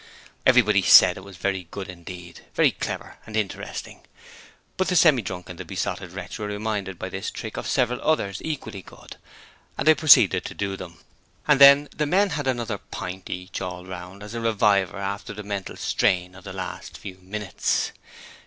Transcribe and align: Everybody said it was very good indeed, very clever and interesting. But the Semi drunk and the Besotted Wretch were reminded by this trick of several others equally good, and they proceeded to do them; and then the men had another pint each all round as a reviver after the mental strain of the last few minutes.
Everybody 0.47 0.81
said 0.81 1.15
it 1.15 1.23
was 1.23 1.37
very 1.37 1.67
good 1.69 1.87
indeed, 1.87 2.41
very 2.55 2.71
clever 2.71 3.19
and 3.27 3.37
interesting. 3.37 4.01
But 4.75 4.87
the 4.87 4.95
Semi 4.95 5.21
drunk 5.21 5.47
and 5.47 5.59
the 5.59 5.63
Besotted 5.63 6.13
Wretch 6.13 6.39
were 6.39 6.47
reminded 6.47 6.97
by 6.97 7.09
this 7.09 7.29
trick 7.29 7.55
of 7.55 7.67
several 7.67 8.01
others 8.01 8.41
equally 8.43 8.81
good, 8.81 9.17
and 9.77 9.87
they 9.87 9.93
proceeded 9.93 10.43
to 10.45 10.55
do 10.55 10.75
them; 10.75 10.97
and 11.47 11.61
then 11.61 11.87
the 11.95 12.07
men 12.07 12.31
had 12.31 12.47
another 12.47 12.79
pint 12.79 13.29
each 13.29 13.61
all 13.61 13.85
round 13.85 14.23
as 14.23 14.33
a 14.33 14.41
reviver 14.41 14.97
after 14.97 15.33
the 15.33 15.43
mental 15.43 15.77
strain 15.77 16.33
of 16.33 16.45
the 16.45 16.51
last 16.53 16.97
few 16.97 17.19
minutes. 17.21 17.91